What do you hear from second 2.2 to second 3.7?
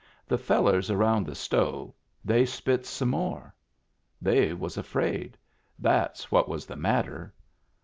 they spits some more.